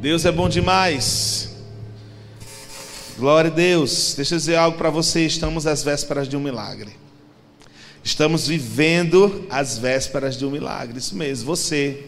[0.00, 1.56] Deus é bom demais.
[3.18, 4.14] Glória a Deus.
[4.14, 5.26] Deixa eu dizer algo para você.
[5.26, 6.92] Estamos às vésperas de um milagre.
[8.04, 10.98] Estamos vivendo as vésperas de um milagre.
[10.98, 11.46] Isso mesmo.
[11.46, 12.04] Você.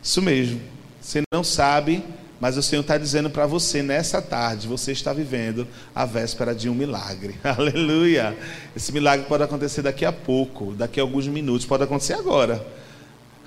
[0.00, 0.60] Isso mesmo.
[1.00, 2.04] Você não sabe,
[2.40, 6.68] mas o Senhor está dizendo para você nessa tarde: você está vivendo a véspera de
[6.68, 7.34] um milagre.
[7.42, 8.38] Aleluia.
[8.76, 11.66] Esse milagre pode acontecer daqui a pouco, daqui a alguns minutos.
[11.66, 12.64] Pode acontecer agora.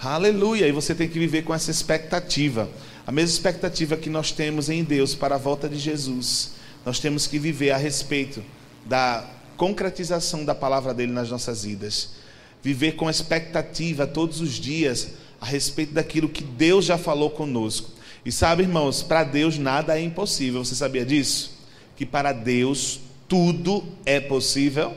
[0.02, 0.68] Aleluia.
[0.68, 2.70] E você tem que viver com essa expectativa.
[3.06, 7.28] A mesma expectativa que nós temos em Deus para a volta de Jesus, nós temos
[7.28, 8.44] que viver a respeito
[8.86, 12.09] da concretização da palavra dele nas nossas vidas.
[12.64, 15.09] Viver com expectativa todos os dias
[15.40, 17.91] a respeito daquilo que Deus já falou conosco.
[18.26, 20.66] E sabe, irmãos, para Deus nada é impossível.
[20.66, 21.52] Você sabia disso?
[21.95, 24.95] Que para Deus tudo é possível?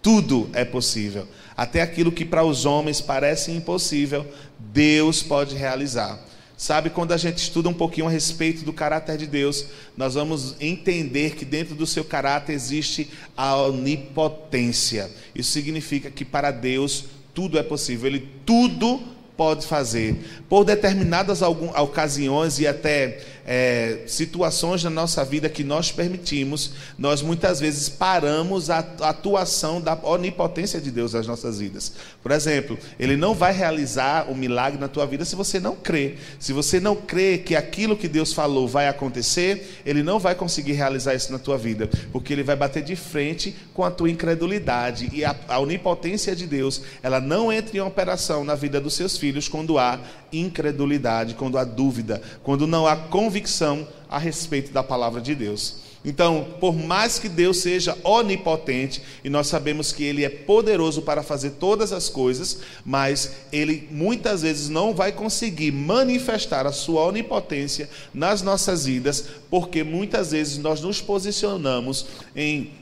[0.00, 1.28] Tudo é possível.
[1.54, 4.26] Até aquilo que para os homens parece impossível,
[4.58, 6.18] Deus pode realizar.
[6.56, 10.54] Sabe, quando a gente estuda um pouquinho a respeito do caráter de Deus, nós vamos
[10.60, 15.10] entender que dentro do seu caráter existe a onipotência.
[15.34, 19.02] Isso significa que para Deus tudo é possível, Ele tudo
[19.36, 20.16] pode fazer.
[20.48, 27.60] Por determinadas ocasiões e até é, situações na nossa vida que nós permitimos, nós muitas
[27.60, 31.92] vezes paramos a atuação da onipotência de Deus nas nossas vidas.
[32.22, 35.74] Por exemplo, Ele não vai realizar o um milagre na tua vida se você não
[35.74, 36.14] crê.
[36.38, 40.72] Se você não crê que aquilo que Deus falou vai acontecer, Ele não vai conseguir
[40.72, 45.10] realizar isso na tua vida, porque Ele vai bater de frente com a tua incredulidade.
[45.12, 49.18] E a, a onipotência de Deus, ela não entra em operação na vida dos seus
[49.18, 50.00] filhos quando há
[50.32, 55.84] incredulidade, quando há dúvida, quando não há convicção a respeito da palavra de Deus.
[56.04, 61.22] Então, por mais que Deus seja onipotente, e nós sabemos que Ele é poderoso para
[61.22, 67.88] fazer todas as coisas, mas Ele muitas vezes não vai conseguir manifestar a Sua onipotência
[68.12, 72.72] nas nossas vidas, porque muitas vezes nós nos posicionamos em,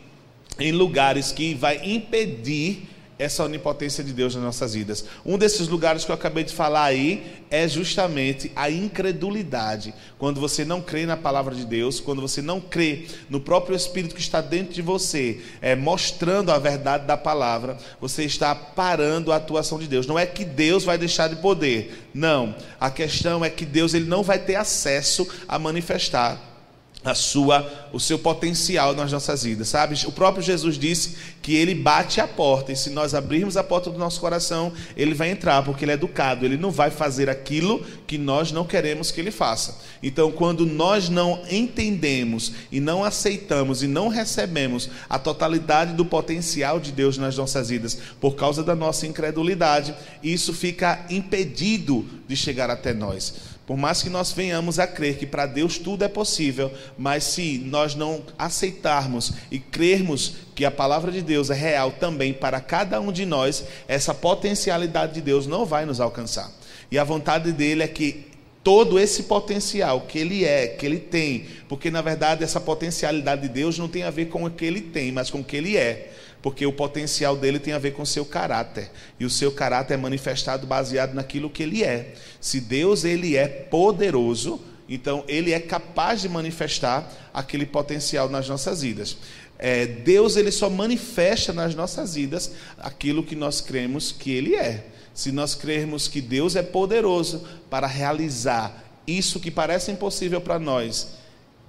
[0.58, 2.88] em lugares que vai impedir
[3.18, 5.04] essa onipotência de Deus nas nossas vidas.
[5.24, 9.94] Um desses lugares que eu acabei de falar aí é justamente a incredulidade.
[10.18, 14.14] Quando você não crê na palavra de Deus, quando você não crê no próprio Espírito
[14.14, 19.36] que está dentro de você, é, mostrando a verdade da palavra, você está parando a
[19.36, 20.06] atuação de Deus.
[20.06, 22.08] Não é que Deus vai deixar de poder.
[22.14, 22.54] Não.
[22.80, 26.51] A questão é que Deus ele não vai ter acesso a manifestar
[27.04, 29.96] a sua, o seu potencial nas nossas vidas, sabe?
[30.06, 33.90] O próprio Jesus disse que ele bate a porta e se nós abrirmos a porta
[33.90, 37.84] do nosso coração, ele vai entrar, porque ele é educado, ele não vai fazer aquilo
[38.06, 39.78] que nós não queremos que ele faça.
[40.02, 46.78] Então, quando nós não entendemos e não aceitamos e não recebemos a totalidade do potencial
[46.78, 52.70] de Deus nas nossas vidas, por causa da nossa incredulidade, isso fica impedido de chegar
[52.70, 53.51] até nós.
[53.66, 57.58] Por mais que nós venhamos a crer que para Deus tudo é possível, mas se
[57.58, 63.00] nós não aceitarmos e crermos que a palavra de Deus é real também para cada
[63.00, 66.50] um de nós, essa potencialidade de Deus não vai nos alcançar.
[66.90, 68.26] E a vontade dele é que
[68.64, 73.48] todo esse potencial que ele é, que ele tem, porque na verdade essa potencialidade de
[73.48, 75.76] Deus não tem a ver com o que ele tem, mas com o que ele
[75.76, 76.12] é
[76.42, 79.94] porque o potencial dele tem a ver com o seu caráter, e o seu caráter
[79.94, 82.14] é manifestado baseado naquilo que ele é.
[82.40, 88.82] Se Deus ele é poderoso, então ele é capaz de manifestar aquele potencial nas nossas
[88.82, 89.16] vidas.
[89.58, 94.86] É, Deus ele só manifesta nas nossas vidas aquilo que nós cremos que ele é.
[95.14, 101.14] Se nós crermos que Deus é poderoso para realizar isso que parece impossível para nós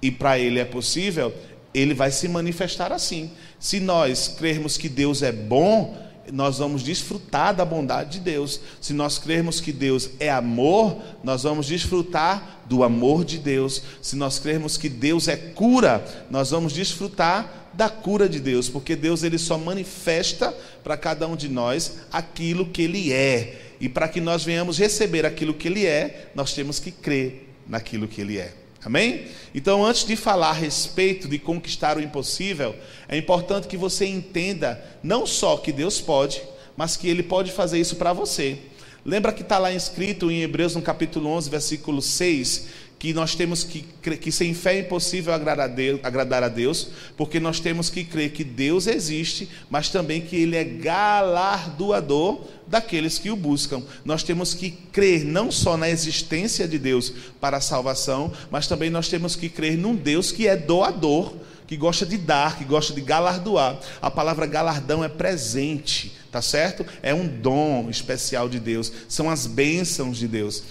[0.02, 1.32] e para ele é possível,
[1.74, 3.30] ele vai se manifestar assim.
[3.58, 5.98] Se nós crermos que Deus é bom,
[6.32, 8.60] nós vamos desfrutar da bondade de Deus.
[8.80, 13.82] Se nós crermos que Deus é amor, nós vamos desfrutar do amor de Deus.
[14.00, 18.94] Se nós crermos que Deus é cura, nós vamos desfrutar da cura de Deus, porque
[18.94, 23.74] Deus ele só manifesta para cada um de nós aquilo que ele é.
[23.80, 28.06] E para que nós venhamos receber aquilo que ele é, nós temos que crer naquilo
[28.06, 28.63] que ele é.
[28.84, 29.26] Amém?
[29.54, 32.74] Então, antes de falar a respeito de conquistar o impossível,
[33.08, 36.42] é importante que você entenda não só que Deus pode,
[36.76, 38.58] mas que Ele pode fazer isso para você.
[39.04, 42.66] Lembra que está lá escrito em Hebreus, no capítulo 11, versículo 6,
[42.98, 47.60] que nós temos que crer que sem fé é impossível agradar a, Deus, porque nós
[47.60, 53.36] temos que crer que Deus existe, mas também que Ele é galardoador daqueles que o
[53.36, 53.82] buscam.
[54.04, 58.90] Nós temos que crer não só na existência de Deus para a salvação, mas também
[58.90, 61.34] nós temos que crer num Deus que é doador,
[61.66, 63.78] que gosta de dar, que gosta de galardoar.
[64.00, 66.84] A palavra galardão é presente, tá certo?
[67.02, 70.62] É um dom especial de Deus, são as bênçãos de Deus.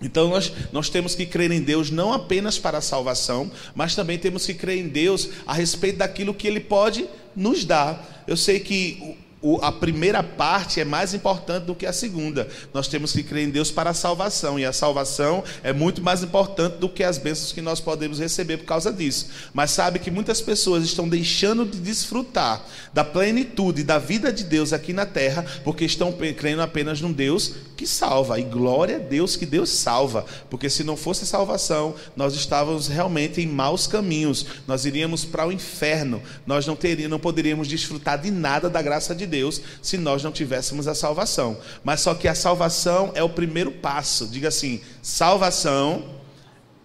[0.00, 4.16] Então nós, nós temos que crer em Deus não apenas para a salvação, mas também
[4.16, 8.24] temos que crer em Deus a respeito daquilo que Ele pode nos dar.
[8.26, 12.48] Eu sei que o, a primeira parte é mais importante do que a segunda.
[12.74, 16.22] Nós temos que crer em Deus para a salvação, e a salvação é muito mais
[16.22, 19.28] importante do que as bênçãos que nós podemos receber por causa disso.
[19.54, 24.72] Mas sabe que muitas pessoas estão deixando de desfrutar da plenitude da vida de Deus
[24.72, 28.40] aqui na terra, porque estão crendo apenas num Deus que salva.
[28.40, 33.40] E glória a Deus que Deus salva, porque se não fosse salvação, nós estávamos realmente
[33.40, 34.44] em maus caminhos.
[34.66, 36.20] Nós iríamos para o inferno.
[36.44, 40.32] Nós não teríamos, não poderíamos desfrutar de nada da graça de Deus se nós não
[40.32, 41.58] tivéssemos a salvação.
[41.84, 44.26] Mas só que a salvação é o primeiro passo.
[44.26, 46.04] Diga assim: salvação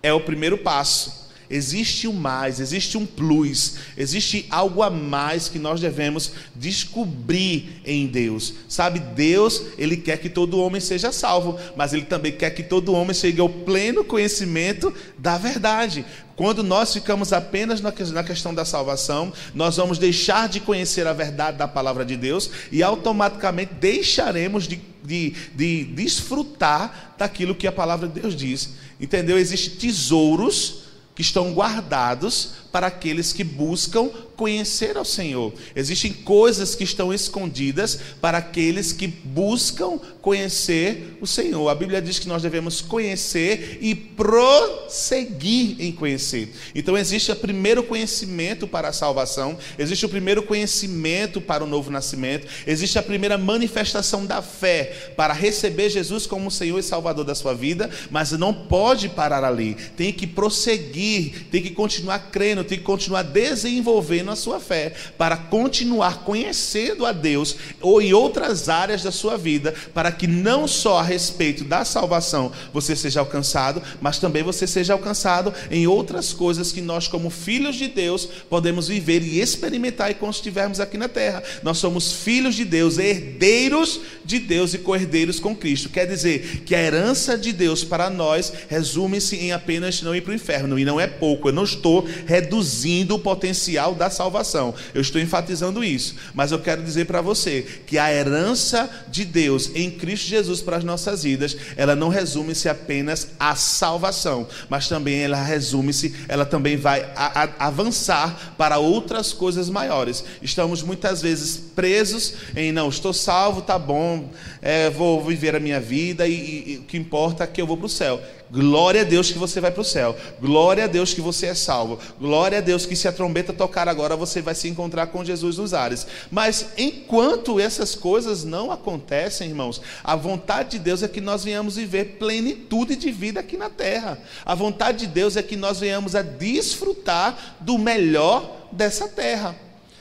[0.04, 1.23] é o primeiro passo.
[1.50, 8.08] Existe um mais, existe um plus, existe algo a mais que nós devemos descobrir em
[8.08, 8.54] Deus.
[8.68, 12.94] Sabe, Deus, Ele quer que todo homem seja salvo, mas Ele também quer que todo
[12.94, 16.06] homem chegue ao pleno conhecimento da verdade.
[16.36, 21.58] Quando nós ficamos apenas na questão da salvação, nós vamos deixar de conhecer a verdade
[21.58, 28.08] da palavra de Deus e automaticamente deixaremos de, de, de desfrutar daquilo que a palavra
[28.08, 28.72] de Deus diz.
[29.00, 29.38] Entendeu?
[29.38, 30.83] Existem tesouros
[31.16, 35.54] que estão guardados para aqueles que buscam conhecer ao Senhor.
[35.76, 41.70] Existem coisas que estão escondidas para aqueles que buscam conhecer o Senhor.
[41.70, 46.52] A Bíblia diz que nós devemos conhecer e prosseguir em conhecer.
[46.74, 51.92] Então existe o primeiro conhecimento para a salvação, existe o primeiro conhecimento para o novo
[51.92, 57.36] nascimento, existe a primeira manifestação da fé para receber Jesus como Senhor e Salvador da
[57.36, 59.76] sua vida, mas não pode parar ali.
[59.96, 65.38] Tem que prosseguir, tem que continuar crendo tem que continuar desenvolvendo a sua fé para
[65.38, 71.00] continuar conhecendo a Deus ou em outras áreas da sua vida, para que não só
[71.00, 76.72] a respeito da salvação você seja alcançado, mas também você seja alcançado em outras coisas
[76.72, 81.44] que nós, como filhos de Deus, podemos viver e experimentar enquanto estivermos aqui na terra.
[81.62, 85.90] Nós somos filhos de Deus, herdeiros de Deus e co-herdeiros com Cristo.
[85.90, 90.32] Quer dizer que a herança de Deus para nós resume-se em apenas não ir para
[90.32, 91.50] o inferno, e não é pouco.
[91.50, 94.76] Eu não estou reduzindo reduzindo o potencial da salvação.
[94.94, 99.72] Eu estou enfatizando isso, mas eu quero dizer para você que a herança de Deus
[99.74, 105.22] em Cristo Jesus para as nossas vidas, ela não resume-se apenas à salvação, mas também
[105.22, 110.24] ela resume-se, ela também vai a, a, avançar para outras coisas maiores.
[110.42, 114.30] Estamos muitas vezes presos em não, estou salvo, tá bom,
[114.62, 117.78] é, vou viver a minha vida e, e, o que importa é que eu vou
[117.78, 118.22] para o céu.
[118.54, 120.16] Glória a Deus que você vai para o céu.
[120.40, 121.98] Glória a Deus que você é salvo.
[122.20, 125.58] Glória a Deus que se a trombeta tocar agora você vai se encontrar com Jesus
[125.58, 126.06] nos ares.
[126.30, 131.78] Mas enquanto essas coisas não acontecem, irmãos, a vontade de Deus é que nós venhamos
[131.78, 134.20] viver plenitude de vida aqui na terra.
[134.46, 139.56] A vontade de Deus é que nós venhamos a desfrutar do melhor dessa terra.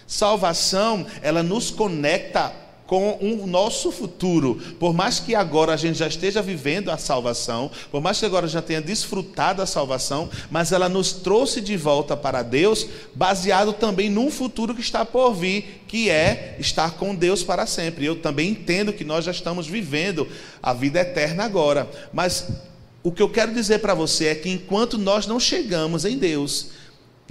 [0.07, 2.53] Salvação, ela nos conecta
[2.93, 4.61] com o nosso futuro.
[4.79, 8.47] Por mais que agora a gente já esteja vivendo a salvação, por mais que agora
[8.47, 14.11] já tenha desfrutado a salvação, mas ela nos trouxe de volta para Deus, baseado também
[14.11, 18.05] num futuro que está por vir, que é estar com Deus para sempre.
[18.05, 20.29] Eu também entendo que nós já estamos vivendo
[20.63, 22.47] a vida eterna agora, mas
[23.03, 26.73] o que eu quero dizer para você é que enquanto nós não chegamos em Deus,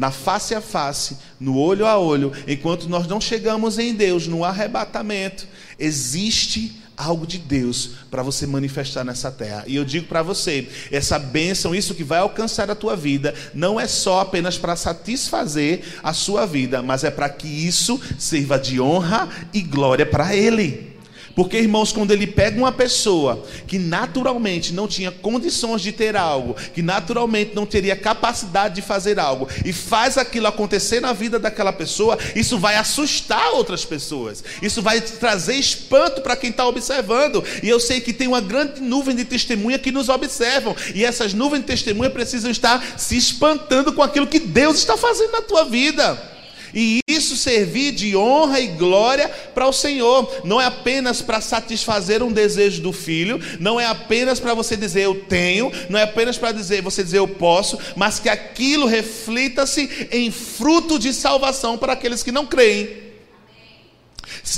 [0.01, 4.43] na face a face, no olho a olho, enquanto nós não chegamos em Deus, no
[4.43, 9.63] arrebatamento, existe algo de Deus para você manifestar nessa terra.
[9.67, 13.79] E eu digo para você, essa bênção, isso que vai alcançar a tua vida, não
[13.79, 18.81] é só apenas para satisfazer a sua vida, mas é para que isso sirva de
[18.81, 20.90] honra e glória para Ele.
[21.35, 26.55] Porque, irmãos, quando ele pega uma pessoa que naturalmente não tinha condições de ter algo,
[26.73, 31.73] que naturalmente não teria capacidade de fazer algo, e faz aquilo acontecer na vida daquela
[31.73, 37.43] pessoa, isso vai assustar outras pessoas, isso vai trazer espanto para quem está observando.
[37.63, 41.33] E eu sei que tem uma grande nuvem de testemunha que nos observam, e essas
[41.33, 45.65] nuvens de testemunha precisam estar se espantando com aquilo que Deus está fazendo na tua
[45.65, 46.31] vida
[46.73, 50.41] e isso servir de honra e glória para o Senhor.
[50.43, 55.01] Não é apenas para satisfazer um desejo do filho, não é apenas para você dizer
[55.01, 60.07] eu tenho, não é apenas para dizer você dizer eu posso, mas que aquilo reflita-se
[60.11, 63.10] em fruto de salvação para aqueles que não creem.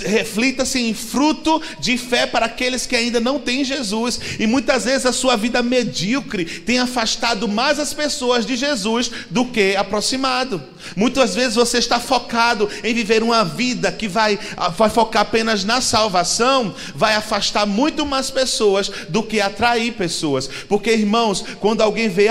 [0.05, 4.19] Reflita-se em fruto de fé para aqueles que ainda não têm Jesus.
[4.39, 9.45] E muitas vezes a sua vida medíocre tem afastado mais as pessoas de Jesus do
[9.45, 10.61] que aproximado.
[10.95, 14.37] Muitas vezes você está focado em viver uma vida que vai,
[14.75, 20.49] vai focar apenas na salvação, vai afastar muito mais pessoas do que atrair pessoas.
[20.67, 22.27] Porque, irmãos, quando alguém vê,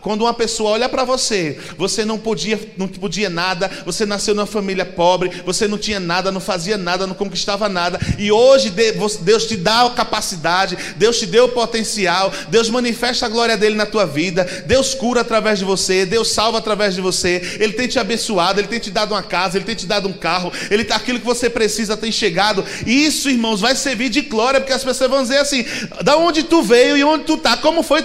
[0.00, 4.46] quando uma pessoa olha para você, você não podia, não podia nada, você nasceu numa
[4.46, 9.46] família pobre, você não tinha nada, não fazia nada, não conquistava nada, e hoje Deus
[9.46, 13.86] te dá a capacidade, Deus te deu o potencial, Deus manifesta a glória dele na
[13.86, 17.98] tua vida, Deus cura através de você, Deus salva através de você, Ele tem te
[17.98, 21.18] abençoado, Ele tem te dado uma casa, Ele tem te dado um carro, Ele aquilo
[21.18, 22.64] que você precisa tem chegado.
[22.86, 25.64] Isso, irmãos, vai servir de glória, porque as pessoas vão dizer assim:
[26.02, 28.02] da onde tu veio e onde tu tá, como foi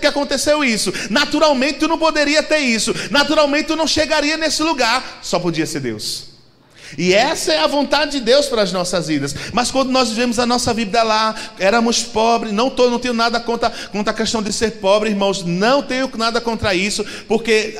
[0.00, 0.92] que aconteceu isso?
[1.10, 5.80] Naturalmente tu não poderia ter isso, naturalmente tu não chegaria nesse lugar, só podia ser
[5.80, 6.29] Deus.
[6.98, 9.34] E essa é a vontade de Deus para as nossas vidas.
[9.52, 13.38] Mas quando nós vivemos a nossa vida lá, éramos pobres, não, tô, não tenho nada
[13.40, 17.78] contra, contra a questão de ser pobre, irmãos, não tenho nada contra isso, porque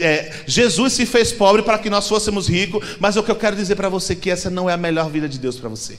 [0.00, 3.56] é, Jesus se fez pobre para que nós fôssemos ricos, mas o que eu quero
[3.56, 5.98] dizer para você é que essa não é a melhor vida de Deus para você.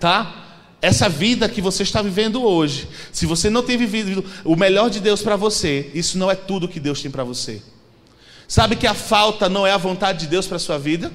[0.00, 0.42] Tá?
[0.80, 4.98] Essa vida que você está vivendo hoje, se você não tem vivido o melhor de
[4.98, 7.62] Deus para você, isso não é tudo que Deus tem para você.
[8.52, 11.10] Sabe que a falta não é a vontade de Deus para a sua vida?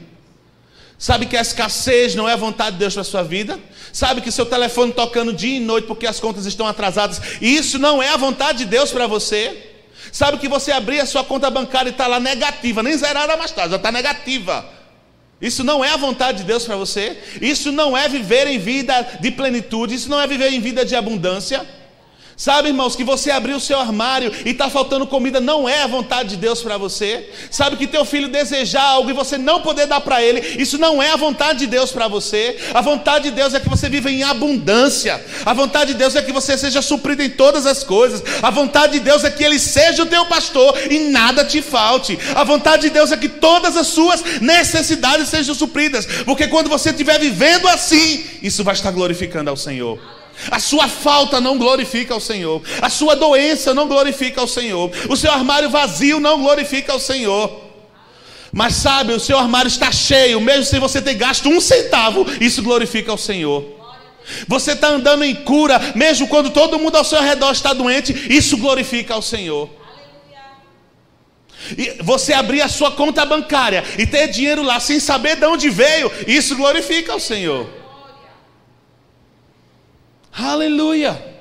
[0.97, 3.59] Sabe que a escassez não é a vontade de Deus para a sua vida?
[3.93, 8.01] Sabe que seu telefone tocando dia e noite porque as contas estão atrasadas, isso não
[8.01, 9.71] é a vontade de Deus para você?
[10.11, 13.51] Sabe que você abrir a sua conta bancária e está lá negativa, nem zerada mais
[13.51, 14.67] tarde, já está negativa.
[15.39, 17.19] Isso não é a vontade de Deus para você?
[17.39, 20.95] Isso não é viver em vida de plenitude, isso não é viver em vida de
[20.95, 21.63] abundância.
[22.37, 25.87] Sabe, irmãos, que você abriu o seu armário e está faltando comida não é a
[25.87, 27.27] vontade de Deus para você.
[27.49, 31.01] Sabe que teu filho desejar algo e você não poder dar para ele, isso não
[31.01, 32.55] é a vontade de Deus para você.
[32.75, 35.19] A vontade de Deus é que você viva em abundância.
[35.43, 38.21] A vontade de Deus é que você seja suprido em todas as coisas.
[38.43, 42.19] A vontade de Deus é que ele seja o teu pastor e nada te falte.
[42.35, 46.91] A vontade de Deus é que todas as suas necessidades sejam supridas, porque quando você
[46.91, 50.16] estiver vivendo assim, isso vai estar glorificando ao Senhor.
[50.51, 52.61] A sua falta não glorifica ao Senhor.
[52.81, 54.91] A sua doença não glorifica ao Senhor.
[55.09, 57.67] O seu armário vazio não glorifica ao Senhor.
[58.51, 62.63] Mas sabe, o seu armário está cheio, mesmo sem você ter gasto um centavo, isso
[62.63, 63.63] glorifica ao Senhor.
[64.47, 68.57] Você está andando em cura, mesmo quando todo mundo ao seu redor está doente, isso
[68.57, 69.69] glorifica ao Senhor.
[71.77, 75.69] E você abrir a sua conta bancária e ter dinheiro lá sem saber de onde
[75.69, 77.76] veio, isso glorifica ao Senhor.
[80.37, 81.35] Aleluia!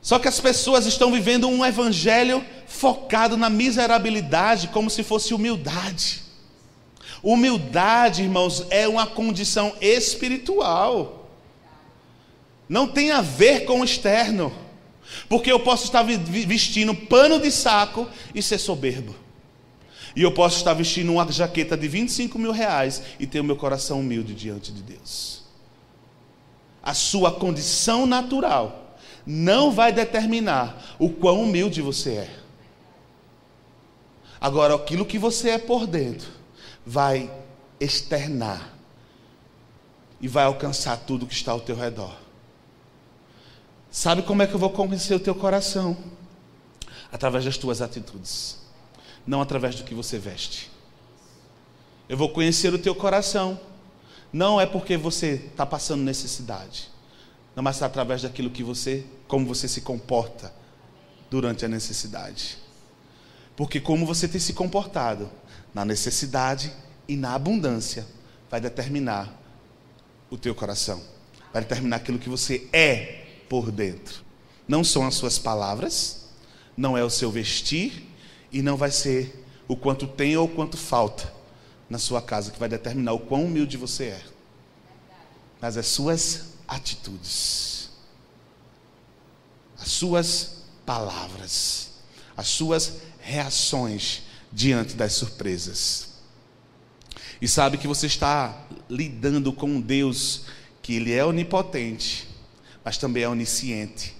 [0.00, 6.22] Só que as pessoas estão vivendo um evangelho focado na miserabilidade, como se fosse humildade.
[7.22, 11.30] Humildade, irmãos, é uma condição espiritual.
[12.68, 14.52] Não tem a ver com o externo.
[15.28, 19.14] Porque eu posso estar vestindo pano de saco e ser soberbo.
[20.16, 23.56] E eu posso estar vestindo uma jaqueta de 25 mil reais e ter o meu
[23.56, 25.41] coração humilde diante de Deus
[26.82, 32.38] a sua condição natural não vai determinar o quão humilde você é.
[34.40, 36.28] Agora, aquilo que você é por dentro
[36.84, 37.30] vai
[37.78, 38.74] externar
[40.20, 42.16] e vai alcançar tudo que está ao teu redor.
[43.90, 45.96] Sabe como é que eu vou convencer o teu coração?
[47.12, 48.58] Através das tuas atitudes,
[49.26, 50.70] não através do que você veste.
[52.08, 53.60] Eu vou conhecer o teu coração
[54.32, 56.90] não é porque você está passando necessidade,
[57.54, 60.52] não, mas é através daquilo que você, como você se comporta
[61.30, 62.56] durante a necessidade.
[63.54, 65.30] Porque como você tem se comportado
[65.74, 66.72] na necessidade
[67.06, 68.06] e na abundância,
[68.50, 69.30] vai determinar
[70.30, 71.02] o teu coração,
[71.52, 74.24] vai determinar aquilo que você é por dentro.
[74.66, 76.28] Não são as suas palavras,
[76.74, 78.08] não é o seu vestir
[78.50, 81.41] e não vai ser o quanto tem ou quanto falta
[81.92, 84.22] na sua casa que vai determinar o quão humilde você é,
[85.60, 87.90] mas as suas atitudes,
[89.78, 91.90] as suas palavras,
[92.34, 96.14] as suas reações diante das surpresas.
[97.42, 100.46] E sabe que você está lidando com um Deus
[100.80, 102.26] que Ele é onipotente,
[102.82, 104.16] mas também é onisciente.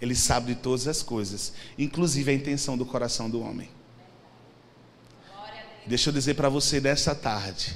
[0.00, 3.68] Ele sabe de todas as coisas, inclusive a intenção do coração do homem.
[5.88, 7.74] Deixa eu dizer para você nessa tarde,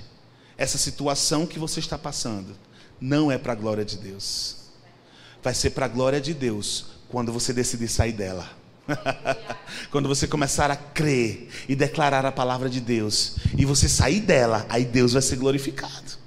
[0.58, 2.54] essa situação que você está passando
[3.00, 4.56] não é para a glória de Deus.
[5.42, 8.48] Vai ser para a glória de Deus quando você decidir sair dela.
[9.92, 14.66] Quando você começar a crer e declarar a palavra de Deus, e você sair dela,
[14.68, 16.18] aí Deus vai ser glorificado.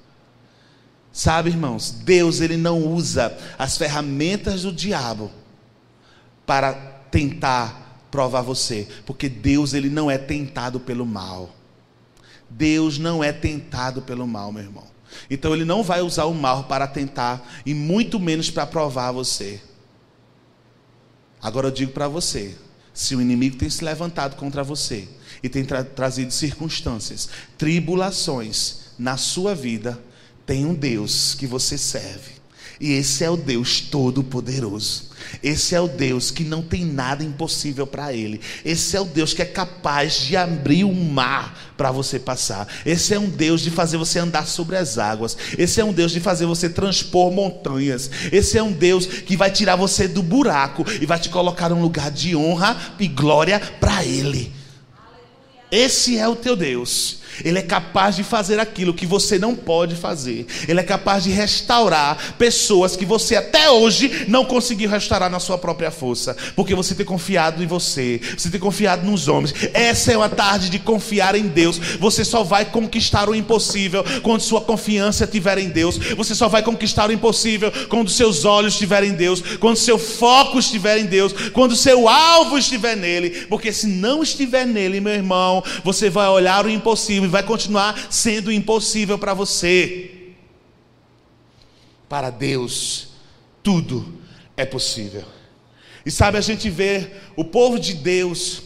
[1.12, 5.30] Sabe, irmãos, Deus ele não usa as ferramentas do diabo
[6.46, 6.72] para
[7.10, 11.55] tentar provar você, porque Deus ele não é tentado pelo mal.
[12.48, 14.84] Deus não é tentado pelo mal, meu irmão.
[15.30, 19.60] Então ele não vai usar o mal para tentar e muito menos para provar você.
[21.40, 22.56] Agora eu digo para você:
[22.92, 25.08] se o inimigo tem se levantado contra você
[25.42, 29.98] e tem tra trazido circunstâncias, tribulações na sua vida,
[30.44, 32.35] tem um Deus que você serve.
[32.80, 35.06] E esse é o Deus Todo-Poderoso.
[35.42, 38.40] Esse é o Deus que não tem nada impossível para ele.
[38.64, 42.68] Esse é o Deus que é capaz de abrir um mar para você passar.
[42.84, 45.36] Esse é um Deus de fazer você andar sobre as águas.
[45.56, 48.10] Esse é um Deus de fazer você transpor montanhas.
[48.30, 51.82] Esse é um Deus que vai tirar você do buraco e vai te colocar num
[51.82, 54.52] lugar de honra e glória para ele.
[55.70, 57.20] Esse é o teu Deus.
[57.44, 60.46] Ele é capaz de fazer aquilo que você não pode fazer.
[60.66, 65.58] Ele é capaz de restaurar pessoas que você até hoje não conseguiu restaurar na sua
[65.58, 69.54] própria força, porque você tem confiado em você, você tem confiado nos homens.
[69.72, 71.78] Essa é uma tarde de confiar em Deus.
[71.98, 75.98] Você só vai conquistar o impossível quando sua confiança estiver em Deus.
[76.16, 80.58] Você só vai conquistar o impossível quando seus olhos estiverem em Deus, quando seu foco
[80.58, 85.62] estiver em Deus, quando seu alvo estiver nele, porque se não estiver nele, meu irmão,
[85.84, 90.34] você vai olhar o impossível e vai continuar sendo impossível para você.
[92.08, 93.08] Para Deus,
[93.62, 94.20] tudo
[94.56, 95.24] é possível.
[96.04, 98.62] E sabe, a gente vê o povo de Deus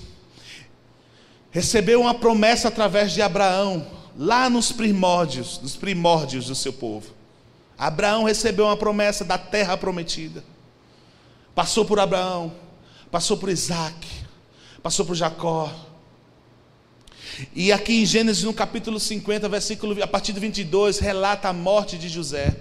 [1.50, 3.86] recebeu uma promessa através de Abraão,
[4.16, 7.12] lá nos primórdios, nos primórdios do seu povo.
[7.76, 10.44] Abraão recebeu uma promessa da terra prometida.
[11.54, 12.52] Passou por Abraão,
[13.10, 14.06] passou por Isaac,
[14.82, 15.72] passou por Jacó,
[17.54, 21.96] e aqui em Gênesis, no capítulo 50, versículo, a partir do 22, relata a morte
[21.96, 22.54] de José.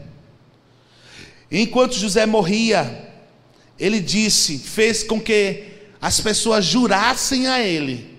[1.52, 3.10] Enquanto José morria,
[3.78, 5.64] ele disse, fez com que
[6.02, 8.18] as pessoas jurassem a ele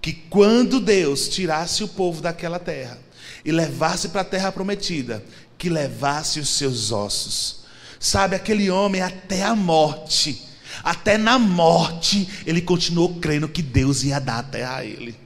[0.00, 2.98] que quando Deus tirasse o povo daquela terra
[3.44, 5.22] e levasse para a terra prometida,
[5.56, 7.62] que levasse os seus ossos.
[8.00, 10.42] Sabe, aquele homem até a morte,
[10.82, 15.22] até na morte, ele continuou crendo que Deus ia dar a terra a ele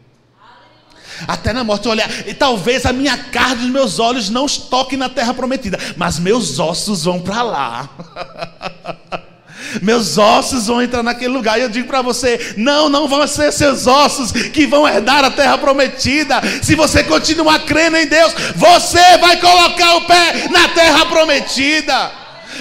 [1.26, 1.88] até na morte.
[1.88, 6.18] Olha, e talvez a minha carne e meus olhos não toquem na terra prometida, mas
[6.18, 7.88] meus ossos vão para lá.
[9.82, 11.58] meus ossos vão entrar naquele lugar.
[11.58, 15.30] E eu digo para você: não, não vão ser seus ossos que vão herdar a
[15.30, 16.40] terra prometida.
[16.62, 22.12] Se você continuar crendo em Deus, você vai colocar o pé na terra prometida.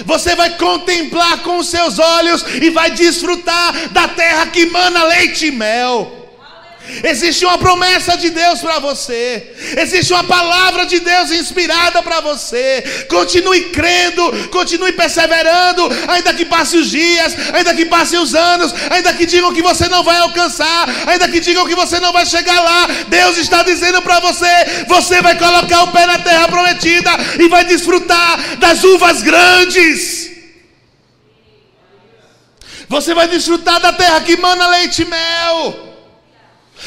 [0.04, 5.46] Você vai contemplar com os seus olhos e vai desfrutar da terra que mana leite
[5.46, 6.25] e mel.
[7.02, 9.52] Existe uma promessa de Deus para você.
[9.76, 13.06] Existe uma palavra de Deus inspirada para você.
[13.08, 19.12] Continue crendo, continue perseverando, ainda que passe os dias, ainda que passe os anos, ainda
[19.12, 22.60] que digam que você não vai alcançar, ainda que digam que você não vai chegar
[22.60, 22.86] lá.
[23.08, 27.64] Deus está dizendo para você: você vai colocar o pé na terra prometida e vai
[27.64, 30.30] desfrutar das uvas grandes.
[32.88, 35.95] Você vai desfrutar da terra que mana leite e mel.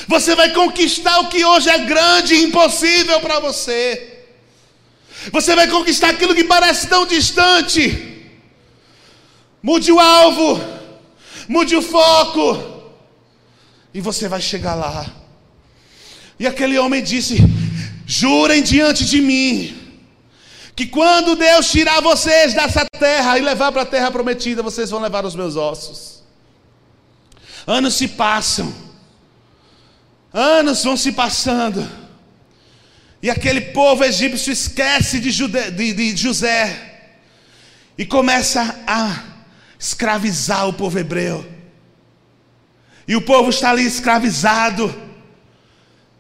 [0.08, 4.26] Você vai conquistar o que hoje é grande e impossível para você.
[5.32, 8.08] Você vai conquistar aquilo que parece tão distante.
[9.62, 10.62] Mude o alvo,
[11.48, 12.92] mude o foco,
[13.94, 15.06] e você vai chegar lá.
[16.40, 17.38] E aquele homem disse:
[18.06, 19.78] Jurem diante de mim,
[20.76, 25.02] que quando Deus tirar vocês dessa terra e levar para a terra prometida, vocês vão
[25.02, 26.24] levar os meus ossos.
[27.68, 28.89] Anos se passam.
[30.34, 31.90] Anos vão se passando.
[33.22, 37.10] E aquele povo egípcio esquece de, Jude, de, de José.
[37.98, 39.24] E começa a
[39.78, 41.46] escravizar o povo hebreu.
[43.08, 44.94] E o povo está ali escravizado.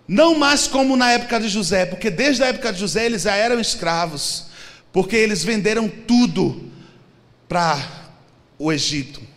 [0.08, 3.36] Não mais como na época de José, porque desde a época de José eles já
[3.36, 4.48] eram escravos.
[4.91, 6.69] Porque eles venderam tudo
[7.48, 7.80] para
[8.58, 9.29] o Egito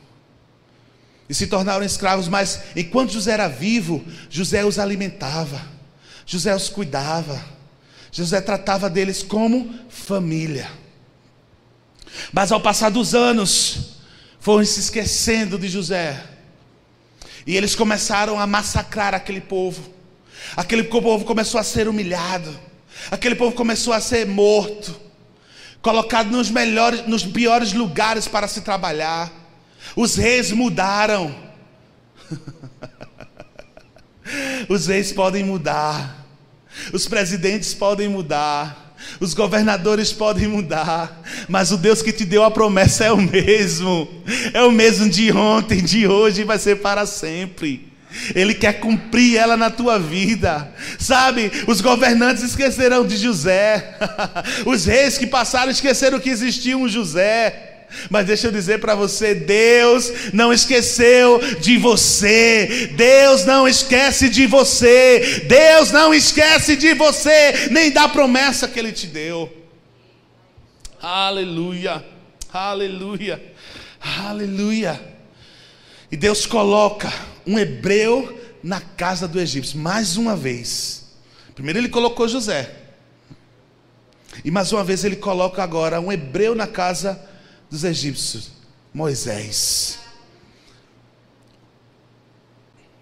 [1.29, 5.61] e se tornaram escravos, mas enquanto José era vivo, José os alimentava,
[6.27, 7.43] José os cuidava,
[8.11, 10.71] José tratava deles como família.
[12.33, 13.97] Mas ao passar dos anos,
[14.39, 16.23] foram se esquecendo de José,
[17.47, 19.93] e eles começaram a massacrar aquele povo.
[20.57, 22.59] Aquele povo começou a ser humilhado,
[23.11, 24.95] aquele povo começou a ser morto,
[25.81, 29.42] colocado nos melhores, nos piores lugares para se trabalhar.
[29.97, 31.35] Os reis mudaram.
[34.69, 36.27] Os reis podem mudar,
[36.93, 42.51] os presidentes podem mudar, os governadores podem mudar, mas o Deus que te deu a
[42.51, 44.09] promessa é o mesmo,
[44.53, 47.93] é o mesmo de ontem, de hoje e vai ser para sempre.
[48.35, 50.71] Ele quer cumprir ela na tua vida.
[50.99, 53.97] Sabe, os governantes esquecerão de José.
[54.67, 57.72] Os reis que passaram esqueceram que existia um José.
[58.11, 62.91] Mas deixa eu dizer para você: Deus não esqueceu de você.
[62.95, 65.45] Deus não esquece de você.
[65.47, 69.53] Deus não esquece de você, nem da promessa que Ele te deu.
[71.01, 72.05] Aleluia,
[72.53, 73.43] aleluia,
[74.01, 75.01] aleluia.
[76.11, 77.13] E Deus coloca
[77.47, 81.03] um hebreu na casa do egípcio, mais uma vez.
[81.55, 82.73] Primeiro ele colocou José.
[84.45, 87.21] E mais uma vez ele coloca agora um hebreu na casa
[87.73, 88.51] dos egípcios,
[88.93, 89.99] Moisés.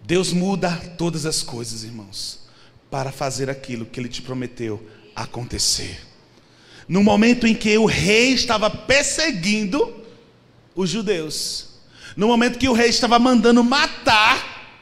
[0.05, 2.39] Deus muda todas as coisas, irmãos,
[2.89, 4.81] para fazer aquilo que ele te prometeu
[5.15, 6.01] acontecer.
[6.87, 10.05] No momento em que o rei estava perseguindo
[10.77, 11.71] os judeus,
[12.17, 14.79] no momento que o rei estava mandando matar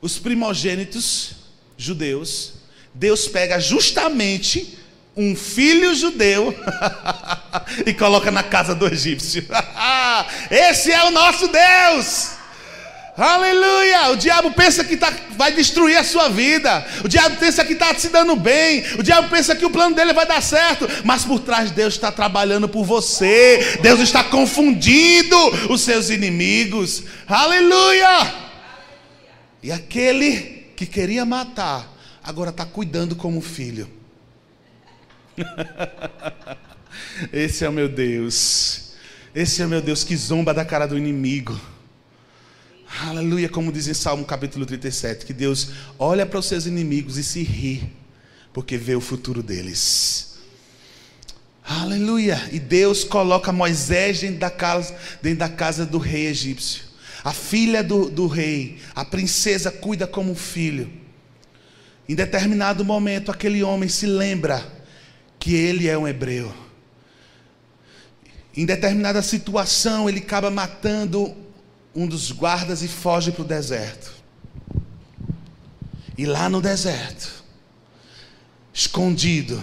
[0.00, 1.32] os primogênitos
[1.76, 2.54] judeus,
[2.94, 4.78] Deus pega justamente
[5.20, 6.54] um filho judeu
[7.84, 9.46] e coloca na casa do egípcio.
[10.50, 12.30] Esse é o nosso Deus.
[13.18, 14.12] Aleluia!
[14.12, 16.86] O diabo pensa que tá, vai destruir a sua vida.
[17.04, 18.82] O diabo pensa que está se dando bem.
[18.98, 20.88] O diabo pensa que o plano dele vai dar certo.
[21.04, 23.78] Mas por trás Deus está trabalhando por você.
[23.82, 25.36] Deus está confundindo
[25.68, 27.02] os seus inimigos.
[27.28, 28.32] Aleluia!
[29.62, 33.99] E aquele que queria matar, agora está cuidando como filho.
[37.32, 38.90] Esse é o meu Deus.
[39.34, 41.58] Esse é o meu Deus que zomba da cara do inimigo.
[43.02, 47.24] Aleluia, como diz em Salmo capítulo 37, que Deus olha para os seus inimigos e
[47.24, 47.88] se ri,
[48.52, 50.38] porque vê o futuro deles.
[51.64, 52.48] Aleluia!
[52.50, 56.82] E Deus coloca Moisés dentro da casa, dentro da casa do rei egípcio.
[57.22, 60.90] A filha do, do rei, a princesa, cuida como filho.
[62.08, 64.79] Em determinado momento, aquele homem se lembra
[65.40, 66.54] que ele é um hebreu.
[68.54, 71.34] Em determinada situação, ele acaba matando
[71.94, 74.12] um dos guardas e foge para o deserto.
[76.16, 77.42] E lá no deserto,
[78.72, 79.60] escondido,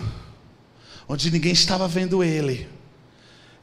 [1.07, 2.67] onde ninguém estava vendo ele,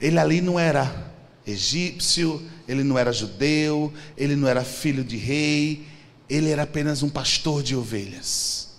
[0.00, 1.12] ele ali não era
[1.44, 5.86] egípcio, ele não era judeu, ele não era filho de rei,
[6.28, 8.73] ele era apenas um pastor de ovelhas.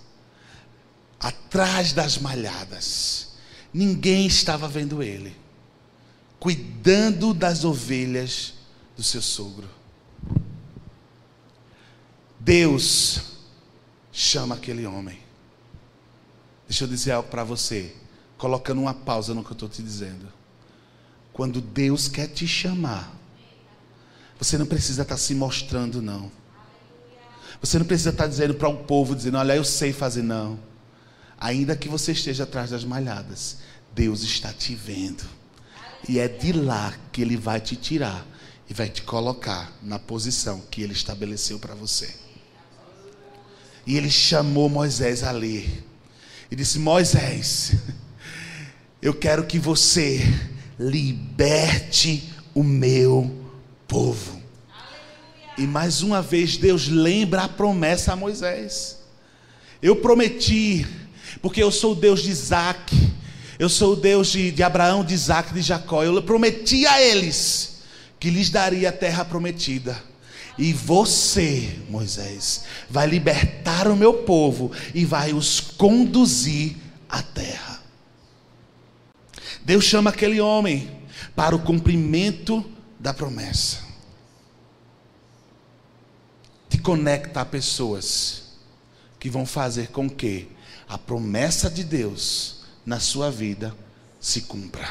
[1.18, 3.28] Atrás das malhadas,
[3.72, 5.34] ninguém estava vendo ele,
[6.38, 8.54] cuidando das ovelhas
[8.96, 9.68] do seu sogro.
[12.38, 13.22] Deus
[14.12, 15.18] chama aquele homem.
[16.68, 17.94] Deixa eu dizer algo para você,
[18.38, 20.32] colocando uma pausa no que eu estou te dizendo.
[21.32, 23.12] Quando Deus quer te chamar,
[24.38, 26.30] você não precisa estar tá se mostrando, não.
[27.60, 30.22] Você não precisa estar tá dizendo para o um povo, dizendo, olha, eu sei fazer,
[30.22, 30.58] não.
[31.38, 33.58] Ainda que você esteja atrás das malhadas,
[33.94, 35.24] Deus está te vendo.
[36.08, 38.26] E é de lá que Ele vai te tirar
[38.68, 42.26] e vai te colocar na posição que Ele estabeleceu para você.
[43.86, 45.84] E ele chamou Moisés ali.
[46.50, 47.74] E disse: Moisés,
[49.00, 50.20] eu quero que você
[50.78, 53.32] liberte o meu
[53.86, 54.42] povo.
[55.56, 58.98] E mais uma vez Deus lembra a promessa a Moisés.
[59.80, 60.86] Eu prometi,
[61.40, 62.94] porque eu sou o Deus de Isaac,
[63.58, 66.02] eu sou o Deus de, de Abraão, de Isaac, de Jacó.
[66.02, 67.82] Eu prometi a eles
[68.20, 70.02] que lhes daria a terra prometida.
[70.58, 76.76] E você, Moisés, vai libertar o meu povo e vai os conduzir
[77.08, 77.82] à terra.
[79.64, 80.90] Deus chama aquele homem
[81.34, 82.64] para o cumprimento
[82.98, 83.84] da promessa.
[86.68, 88.44] Te conecta a pessoas
[89.18, 90.48] que vão fazer com que
[90.88, 93.74] a promessa de Deus na sua vida
[94.20, 94.88] se cumpra.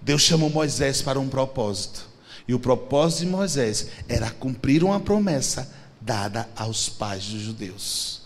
[0.00, 2.10] Deus chamou Moisés para um propósito.
[2.46, 8.22] E o propósito de Moisés era cumprir uma promessa dada aos pais dos judeus.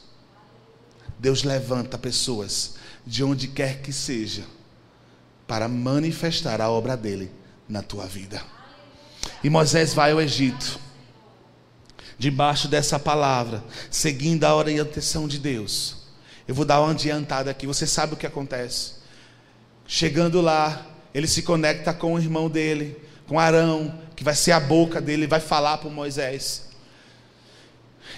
[1.19, 4.45] Deus levanta pessoas de onde quer que seja
[5.47, 7.31] para manifestar a obra dele
[7.69, 8.43] na tua vida.
[9.45, 10.81] E Moisés vai ao Egito,
[12.19, 15.97] debaixo dessa palavra, seguindo a orientação de Deus.
[16.49, 18.93] Eu vou dar uma adiantada aqui, você sabe o que acontece.
[19.87, 24.61] Chegando lá, ele se conecta com o irmão dele, com Arão, que vai ser a
[24.61, 26.67] boca dele, vai falar para Moisés.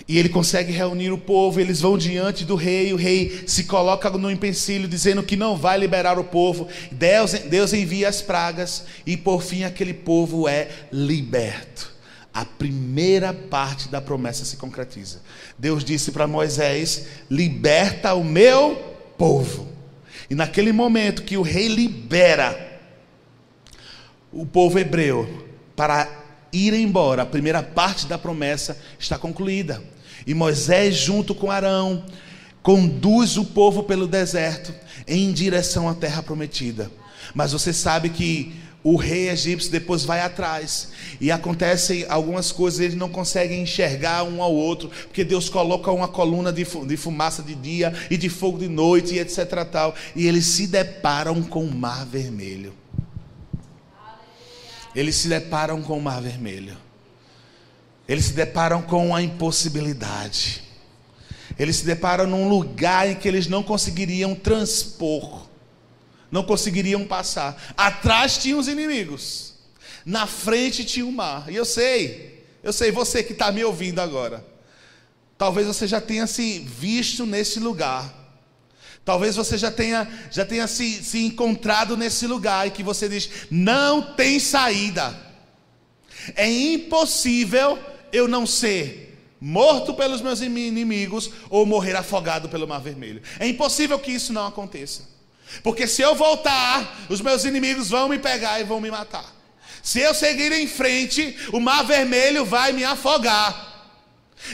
[0.06, 4.08] E ele consegue reunir o povo, eles vão diante do rei, o rei se coloca
[4.11, 6.68] no empecilho, dizendo que não vai liberar o povo.
[6.92, 11.97] Deus, Deus envia as pragas, e por fim aquele povo é liberto.
[12.38, 15.20] A primeira parte da promessa se concretiza.
[15.59, 18.77] Deus disse para Moisés: Liberta o meu
[19.18, 19.66] povo.
[20.31, 22.81] E naquele momento que o rei libera
[24.33, 26.09] o povo hebreu para
[26.53, 29.83] ir embora, a primeira parte da promessa está concluída.
[30.24, 32.05] E Moisés, junto com Arão,
[32.62, 34.72] conduz o povo pelo deserto
[35.09, 36.88] em direção à terra prometida.
[37.35, 40.88] Mas você sabe que o rei egípcio depois vai atrás
[41.21, 46.09] e acontecem algumas coisas, eles não conseguem enxergar um ao outro, porque Deus coloca uma
[46.09, 50.47] coluna de fumaça de dia e de fogo de noite e etc tal, e eles
[50.47, 52.73] se deparam com o mar vermelho
[54.99, 56.77] eles se deparam com o mar vermelho.
[58.09, 60.62] Eles se deparam com a impossibilidade.
[61.59, 65.47] Eles se deparam num lugar em que eles não conseguiriam transpor,
[66.31, 67.75] não conseguiriam passar.
[67.77, 69.55] Atrás tinham os inimigos,
[70.05, 71.51] na frente tinha o mar.
[71.51, 74.45] E eu sei, eu sei, você que está me ouvindo agora,
[75.37, 78.14] talvez você já tenha se visto nesse lugar.
[79.05, 83.31] Talvez você já tenha, já tenha se, se encontrado nesse lugar e que você diz:
[83.51, 85.19] não tem saída.
[86.37, 87.79] É impossível
[88.12, 89.09] eu não ser
[89.41, 93.23] morto pelos meus inimigos ou morrer afogado pelo Mar Vermelho.
[93.38, 95.17] É impossível que isso não aconteça.
[95.62, 99.34] Porque se eu voltar, os meus inimigos vão me pegar e vão me matar.
[99.82, 103.66] Se eu seguir em frente, o Mar Vermelho vai me afogar.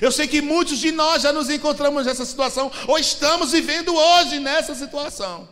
[0.00, 4.40] Eu sei que muitos de nós já nos encontramos nessa situação, ou estamos vivendo hoje
[4.40, 5.48] nessa situação.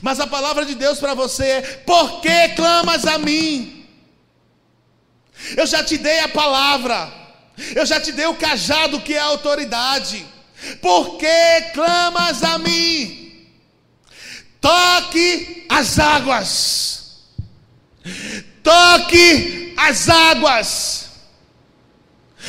[0.00, 3.86] Mas a palavra de Deus para você é: por que clamas a mim?
[5.56, 7.12] Eu já te dei a palavra,
[7.74, 10.24] eu já te dei o cajado que é a autoridade.
[10.80, 13.21] Por que clamas a mim?
[14.62, 17.24] Toque as águas,
[18.62, 21.10] toque as águas.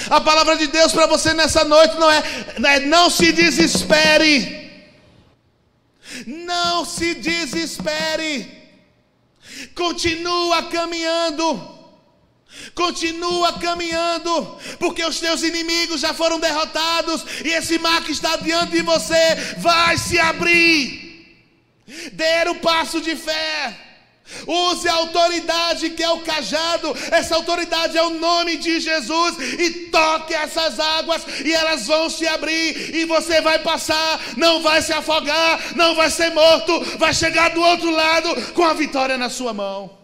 [0.10, 2.24] A palavra de Deus para você nessa noite não é,
[2.66, 4.62] é não se desespere.
[6.28, 8.62] Não se desespere.
[9.74, 11.74] Continua caminhando.
[12.76, 18.74] Continua caminhando, porque os teus inimigos já foram derrotados e esse mar que está diante
[18.74, 21.03] de você vai se abrir.
[22.12, 23.84] Dê o passo de fé.
[24.48, 29.70] Use a autoridade que é o cajado, essa autoridade é o nome de Jesus, e
[29.92, 34.94] toque essas águas, e elas vão se abrir, e você vai passar, não vai se
[34.94, 39.54] afogar, não vai ser morto, vai chegar do outro lado com a vitória na sua
[39.54, 40.04] mão.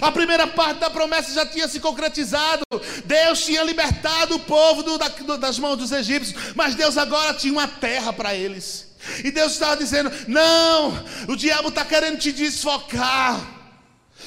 [0.00, 2.62] A primeira parte da promessa já tinha se concretizado.
[3.04, 7.52] Deus tinha libertado o povo do, da, das mãos dos egípcios, mas Deus agora tinha
[7.52, 8.89] uma terra para eles.
[9.24, 13.58] E Deus estava dizendo: Não, o diabo está querendo te desfocar.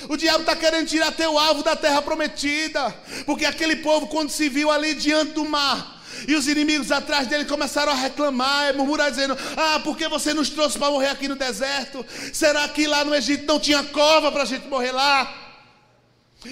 [0.10, 2.94] O diabo está querendo tirar teu alvo da terra prometida.
[3.26, 7.46] Porque aquele povo, quando se viu ali diante do mar, e os inimigos atrás dele
[7.46, 11.36] começaram a reclamar, murmurar, dizendo: Ah, por que você nos trouxe para morrer aqui no
[11.36, 12.06] deserto?
[12.34, 15.42] Será que lá no Egito não tinha cova para a gente morrer lá?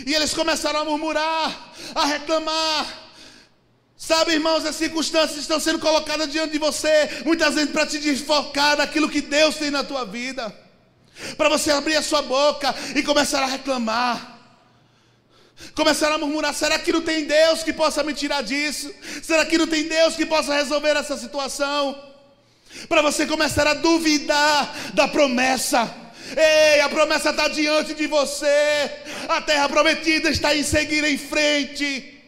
[0.06, 3.02] E eles começaram a murmurar, a reclamar.
[4.02, 8.76] Sabe, irmãos, as circunstâncias estão sendo colocadas diante de você, muitas vezes para te desfocar
[8.76, 10.52] daquilo que Deus tem na tua vida,
[11.38, 14.40] para você abrir a sua boca e começar a reclamar,
[15.76, 18.92] começar a murmurar: será que não tem Deus que possa me tirar disso?
[19.22, 21.96] Será que não tem Deus que possa resolver essa situação?
[22.90, 25.94] Para você começar a duvidar da promessa.
[26.36, 28.92] Ei, a promessa está diante de você,
[29.30, 32.21] a terra prometida está em seguir em frente.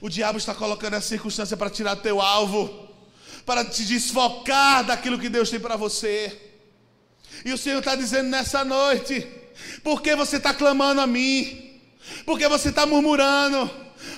[0.00, 2.88] O diabo está colocando essa circunstância para tirar teu alvo,
[3.44, 6.36] para te desfocar daquilo que Deus tem para você.
[7.44, 9.26] E o Senhor está dizendo nessa noite:
[9.82, 11.80] por que você está clamando a mim?
[12.24, 13.70] Por que você está murmurando?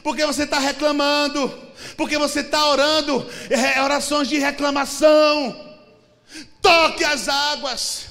[0.03, 1.49] Por que você está reclamando?
[1.97, 3.27] Por que você está orando?
[3.49, 5.69] É orações de reclamação.
[6.61, 8.07] Toque as águas.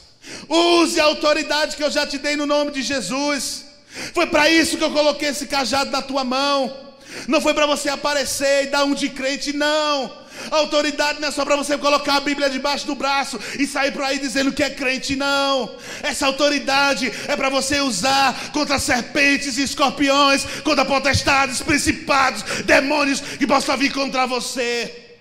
[0.47, 3.65] Use a autoridade que eu já te dei no nome de Jesus.
[4.13, 6.88] Foi para isso que eu coloquei esse cajado na tua mão.
[7.27, 10.19] Não foi para você aparecer e dar um de crente, não.
[10.51, 13.91] A autoridade não é só para você colocar a Bíblia debaixo do braço e sair
[13.91, 15.75] por aí dizendo que é crente, não.
[16.01, 23.45] Essa autoridade é para você usar contra serpentes e escorpiões, contra potestades, principados, demônios que
[23.45, 25.17] possam vir contra você.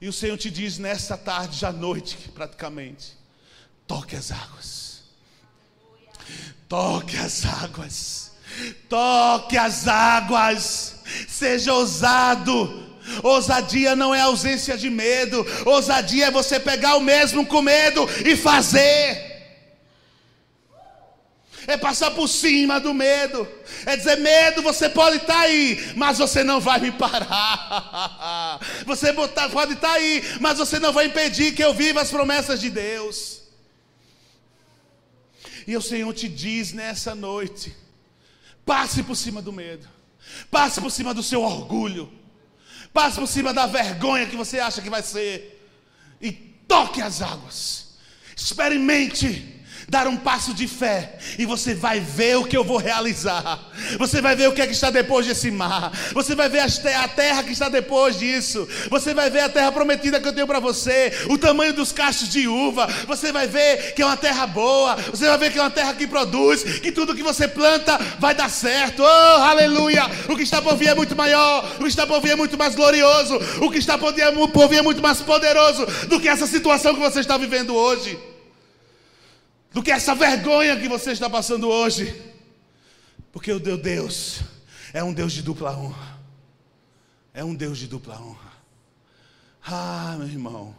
[0.00, 3.18] E o Senhor te diz nessa tarde, já noite, praticamente:
[3.86, 5.00] toque as águas.
[6.68, 8.29] Toque as águas
[8.88, 10.96] Toque as águas,
[11.28, 12.88] seja ousado.
[13.22, 18.36] Ousadia não é ausência de medo, ousadia é você pegar o mesmo com medo e
[18.36, 19.30] fazer
[21.66, 23.46] é passar por cima do medo,
[23.86, 28.58] é dizer: medo, você pode estar tá aí, mas você não vai me parar.
[28.86, 32.60] Você pode estar tá aí, mas você não vai impedir que eu viva as promessas
[32.60, 33.42] de Deus.
[35.66, 37.74] E o Senhor te diz nessa noite:
[38.64, 39.88] passe por cima do medo,
[40.50, 42.12] passe por cima do seu orgulho,
[42.92, 45.68] passe por cima da vergonha que você acha que vai ser,
[46.20, 47.98] e toque as águas,
[48.36, 49.59] experimente
[49.90, 53.58] dar um passo de fé e você vai ver o que eu vou realizar.
[53.98, 55.90] Você vai ver o que é que está depois desse mar.
[56.14, 58.68] Você vai ver a terra que está depois disso.
[58.88, 62.28] Você vai ver a terra prometida que eu tenho para você, o tamanho dos cachos
[62.28, 62.86] de uva.
[63.08, 64.94] Você vai ver que é uma terra boa.
[64.94, 68.32] Você vai ver que é uma terra que produz, que tudo que você planta vai
[68.32, 69.02] dar certo.
[69.02, 70.04] Oh, aleluia!
[70.28, 71.68] O que está por vir é muito maior.
[71.80, 73.40] O que está por vir é muito mais glorioso.
[73.60, 77.18] O que está por vir é muito mais poderoso do que essa situação que você
[77.18, 78.29] está vivendo hoje
[79.72, 82.30] do que essa vergonha que você está passando hoje.
[83.32, 84.40] Porque o teu Deus
[84.92, 86.18] é um Deus de dupla honra.
[87.32, 88.52] É um Deus de dupla honra.
[89.62, 90.74] Ah, meu irmão.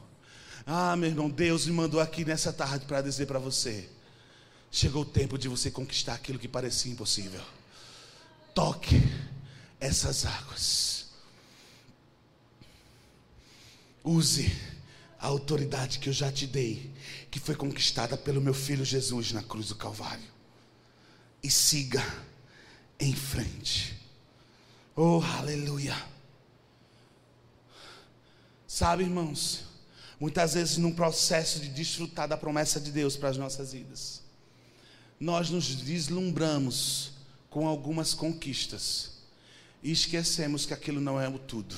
[0.65, 3.89] Ah, meu irmão, Deus me mandou aqui nessa tarde para dizer para você:
[4.71, 7.41] chegou o tempo de você conquistar aquilo que parecia impossível.
[8.53, 9.01] Toque
[9.79, 11.05] essas águas.
[14.03, 14.51] Use
[15.19, 16.91] a autoridade que eu já te dei,
[17.31, 20.29] que foi conquistada pelo meu filho Jesus na cruz do Calvário.
[21.41, 22.03] E siga
[22.99, 23.97] em frente.
[24.95, 25.95] Oh, aleluia.
[28.67, 29.63] Sabe, irmãos,
[30.19, 34.21] muitas vezes num processo de desfrutar da promessa de Deus para as nossas vidas,
[35.19, 37.13] nós nos deslumbramos
[37.49, 39.13] com algumas conquistas
[39.81, 41.75] e esquecemos que aquilo não é o tudo.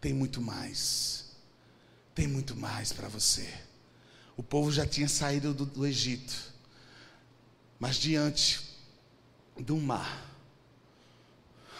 [0.00, 1.20] Tem muito mais
[2.20, 3.48] tem muito mais para você.
[4.36, 6.52] O povo já tinha saído do, do Egito,
[7.78, 8.60] mas diante
[9.58, 10.26] do mar,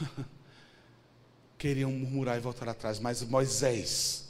[1.56, 4.28] queriam murmurar e voltar atrás, mas Moisés,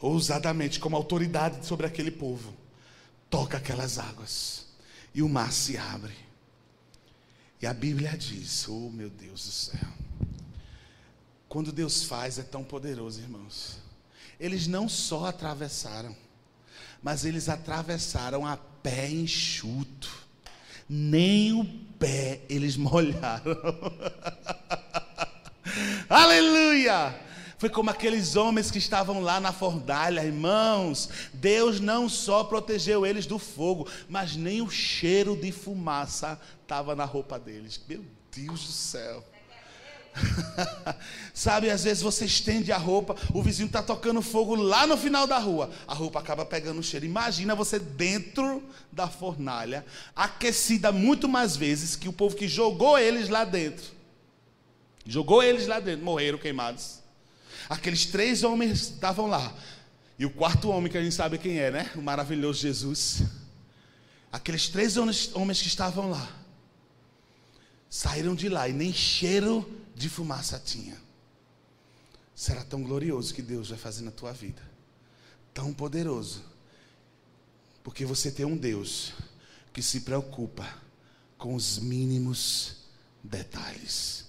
[0.00, 2.54] ousadamente, como autoridade sobre aquele povo,
[3.28, 4.66] toca aquelas águas
[5.14, 6.14] e o mar se abre.
[7.60, 9.88] E a Bíblia diz: Oh meu Deus do céu,
[11.48, 13.78] quando Deus faz é tão poderoso, irmãos.
[14.38, 16.14] Eles não só atravessaram,
[17.04, 20.24] mas eles atravessaram a pé enxuto.
[20.88, 21.64] Nem o
[21.98, 23.54] pé eles molharam.
[26.08, 27.14] Aleluia!
[27.58, 31.10] Foi como aqueles homens que estavam lá na fornalha, irmãos.
[31.34, 37.04] Deus não só protegeu eles do fogo, mas nem o cheiro de fumaça estava na
[37.04, 37.80] roupa deles.
[37.86, 39.33] Meu Deus do céu.
[41.34, 45.26] Sabe, às vezes você estende a roupa, o vizinho está tocando fogo lá no final
[45.26, 47.04] da rua, a roupa acaba pegando cheiro.
[47.04, 53.28] Imagina você dentro da fornalha, aquecida muito mais vezes que o povo que jogou eles
[53.28, 53.92] lá dentro.
[55.06, 57.00] Jogou eles lá dentro, morreram queimados.
[57.68, 59.52] Aqueles três homens estavam lá.
[60.18, 61.90] E o quarto homem, que a gente sabe quem é, né?
[61.96, 63.22] O maravilhoso Jesus.
[64.30, 66.28] Aqueles três homens que estavam lá
[67.90, 71.00] saíram de lá e nem cheiro de fumaça tinha.
[72.34, 74.62] Será tão glorioso que Deus vai fazer na tua vida.
[75.52, 76.44] Tão poderoso.
[77.82, 79.12] Porque você tem um Deus
[79.72, 80.66] que se preocupa
[81.38, 82.76] com os mínimos
[83.22, 84.26] detalhes.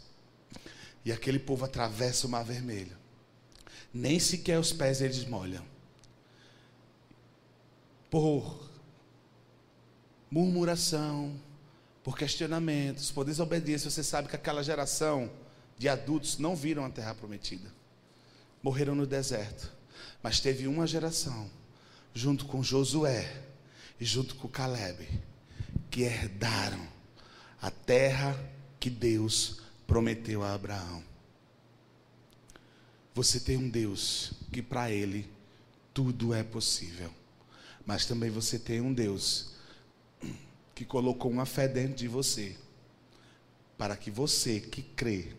[1.04, 2.96] E aquele povo atravessa o mar vermelho.
[3.94, 5.66] Nem sequer os pés eles molham.
[8.10, 8.70] Por
[10.30, 11.40] murmuração,
[12.04, 15.32] por questionamentos, por desobediência, você sabe que aquela geração
[15.78, 17.72] de adultos não viram a terra prometida.
[18.62, 19.72] Morreram no deserto.
[20.22, 21.50] Mas teve uma geração,
[22.14, 23.44] junto com Josué
[24.00, 25.08] e junto com Caleb,
[25.92, 26.88] que herdaram
[27.62, 28.38] a terra
[28.80, 31.04] que Deus prometeu a Abraão.
[33.14, 35.30] Você tem um Deus que para ele
[35.94, 37.12] tudo é possível.
[37.86, 39.54] Mas também você tem um Deus
[40.74, 42.58] que colocou uma fé dentro de você,
[43.78, 45.34] para que você que crê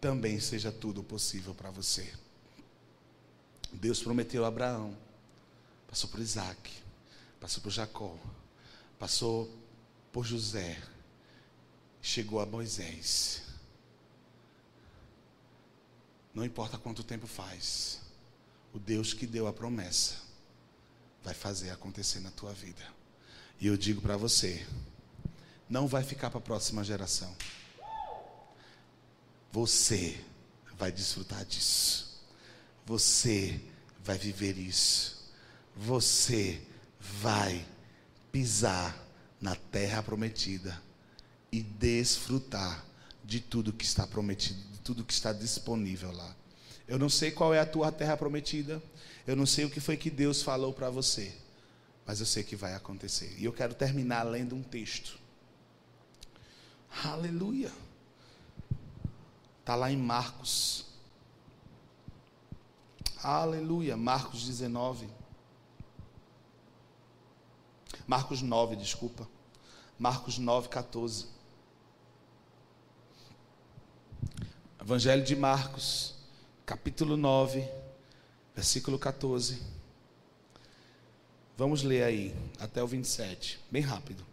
[0.00, 2.12] também seja tudo possível para você.
[3.72, 4.96] Deus prometeu a Abraão,
[5.88, 6.72] passou por Isaac,
[7.40, 8.16] passou por Jacó,
[8.98, 9.52] passou
[10.12, 10.80] por José,
[12.00, 13.42] chegou a Moisés.
[16.34, 18.00] Não importa quanto tempo faz,
[18.72, 20.16] o Deus que deu a promessa
[21.22, 22.86] vai fazer acontecer na tua vida.
[23.60, 24.64] E eu digo para você,
[25.68, 27.34] não vai ficar para a próxima geração.
[29.58, 30.16] Você
[30.78, 32.22] vai desfrutar disso.
[32.86, 33.60] Você
[34.04, 35.28] vai viver isso.
[35.74, 36.62] Você
[37.00, 37.66] vai
[38.30, 38.96] pisar
[39.40, 40.80] na terra prometida
[41.50, 42.84] e desfrutar
[43.24, 46.36] de tudo que está prometido, de tudo que está disponível lá.
[46.86, 48.80] Eu não sei qual é a tua terra prometida,
[49.26, 51.34] eu não sei o que foi que Deus falou para você,
[52.06, 53.34] mas eu sei que vai acontecer.
[53.36, 55.18] E eu quero terminar lendo um texto.
[57.02, 57.72] Aleluia.
[59.68, 60.86] Está lá em Marcos.
[63.22, 63.98] Aleluia.
[63.98, 65.06] Marcos 19.
[68.06, 69.28] Marcos 9, desculpa.
[69.98, 71.26] Marcos 9, 14.
[74.80, 76.14] Evangelho de Marcos,
[76.64, 77.68] capítulo 9,
[78.56, 79.60] versículo 14.
[81.58, 84.24] Vamos ler aí, até o 27, bem rápido.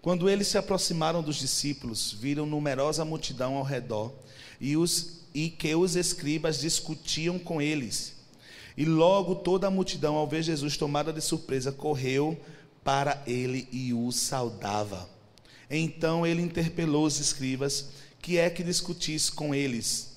[0.00, 4.14] Quando eles se aproximaram dos discípulos, viram numerosa multidão ao redor
[4.60, 8.14] e, os, e que os escribas discutiam com eles.
[8.76, 12.38] E logo toda a multidão, ao ver Jesus tomada de surpresa, correu
[12.84, 15.08] para ele e o saudava.
[15.70, 17.90] Então ele interpelou os escribas,
[18.22, 20.16] que é que discutisse com eles.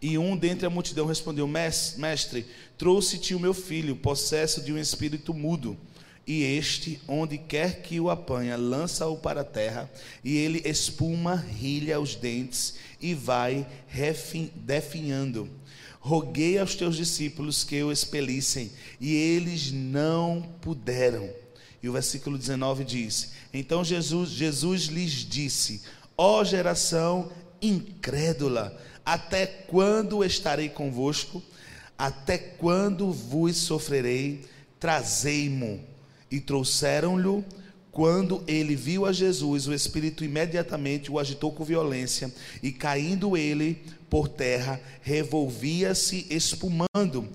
[0.00, 5.32] E um dentre a multidão respondeu: Mestre, trouxe-te o meu filho, possesso de um espírito
[5.32, 5.76] mudo.
[6.26, 9.88] E este, onde quer que o apanha, lança-o para a terra,
[10.24, 13.64] e ele espuma, rilha os dentes e vai
[14.56, 15.48] definhando.
[16.00, 21.30] Roguei aos teus discípulos que o expelissem, e eles não puderam.
[21.80, 25.82] E o versículo 19 diz: Então Jesus, Jesus lhes disse:
[26.18, 27.30] Ó geração
[27.62, 31.40] incrédula, até quando estarei convosco?
[31.96, 34.44] Até quando vos sofrerei?
[34.78, 35.95] Trazei-mo.
[36.30, 37.44] E trouxeram-lhe.
[37.90, 42.30] Quando ele viu a Jesus, o Espírito imediatamente o agitou com violência,
[42.62, 47.26] e caindo ele por terra, revolvia-se espumando.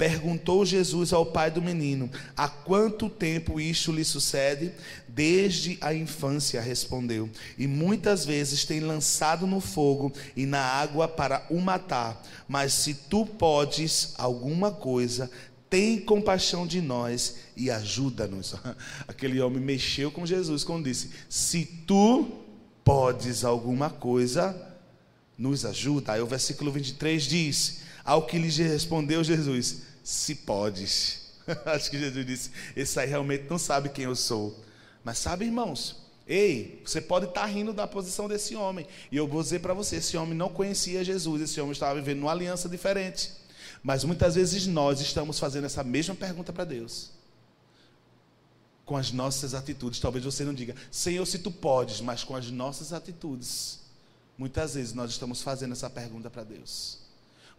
[0.00, 4.72] Perguntou Jesus ao pai do menino: Há quanto tempo isto lhe sucede?
[5.06, 7.28] Desde a infância, respondeu.
[7.58, 12.22] E muitas vezes tem lançado no fogo e na água para o matar.
[12.48, 15.30] Mas se tu podes alguma coisa,
[15.70, 18.56] tem compaixão de nós e ajuda-nos.
[19.08, 22.28] Aquele homem mexeu com Jesus quando disse: Se tu
[22.84, 24.54] podes alguma coisa,
[25.38, 26.12] nos ajuda.
[26.12, 31.30] Aí o versículo 23 diz: Ao que lhe respondeu Jesus: se podes.
[31.66, 34.58] Acho que Jesus disse: esse aí realmente não sabe quem eu sou.
[35.04, 35.96] Mas sabe, irmãos,
[36.26, 38.86] ei, você pode estar rindo da posição desse homem.
[39.10, 42.22] E eu vou dizer para você: esse homem não conhecia Jesus, esse homem estava vivendo
[42.22, 43.39] uma aliança diferente.
[43.82, 47.10] Mas muitas vezes nós estamos fazendo essa mesma pergunta para Deus.
[48.84, 50.00] Com as nossas atitudes.
[50.00, 53.80] Talvez você não diga, Senhor, se tu podes, mas com as nossas atitudes.
[54.36, 56.98] Muitas vezes nós estamos fazendo essa pergunta para Deus.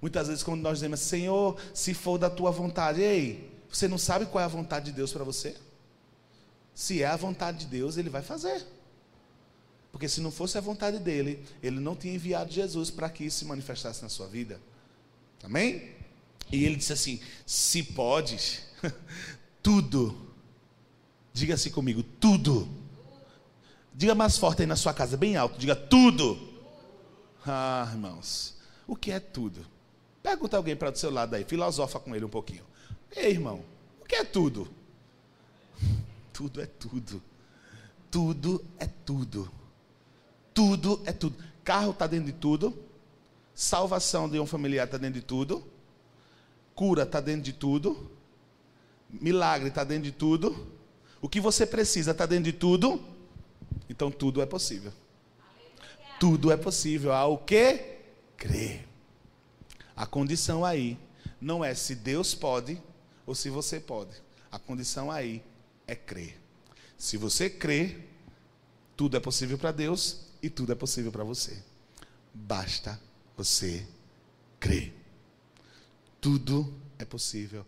[0.01, 4.25] Muitas vezes, quando nós dizemos, Senhor, se for da tua vontade, ei, você não sabe
[4.25, 5.55] qual é a vontade de Deus para você?
[6.73, 8.65] Se é a vontade de Deus, Ele vai fazer.
[9.91, 13.39] Porque se não fosse a vontade dele, Ele não tinha enviado Jesus para que isso
[13.39, 14.59] se manifestasse na sua vida.
[15.43, 16.00] Amém?
[16.51, 18.63] E ele disse assim: se podes,
[19.63, 20.29] tudo.
[21.33, 22.67] Diga assim comigo, tudo.
[23.93, 25.57] Diga mais forte aí na sua casa, bem alto.
[25.57, 26.49] Diga tudo.
[27.45, 29.65] Ah, irmãos, o que é tudo?
[30.21, 32.63] Pergunta alguém para o seu lado aí, filosofa com ele um pouquinho.
[33.15, 33.63] Ei, irmão,
[34.01, 34.69] o que é tudo?
[36.33, 37.21] Tudo é tudo.
[38.09, 39.51] Tudo é tudo.
[40.53, 41.35] Tudo é tudo.
[41.63, 42.73] Carro está dentro de tudo.
[43.53, 45.63] Salvação de um familiar está dentro de tudo.
[46.81, 48.09] Cura está dentro de tudo.
[49.07, 50.67] Milagre está dentro de tudo.
[51.21, 52.99] O que você precisa está dentro de tudo.
[53.87, 54.91] Então tudo é possível.
[56.19, 57.99] Tudo é possível ao que
[58.35, 58.87] crer.
[59.95, 60.97] A condição aí
[61.39, 62.81] não é se Deus pode
[63.27, 64.15] ou se você pode.
[64.51, 65.43] A condição aí
[65.85, 66.35] é crer.
[66.97, 67.95] Se você crê,
[68.97, 71.61] tudo é possível para Deus e tudo é possível para você.
[72.33, 72.99] Basta
[73.37, 73.85] você
[74.59, 75.00] crer.
[76.21, 77.65] Tudo é possível